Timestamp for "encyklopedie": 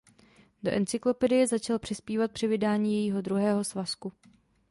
0.71-1.47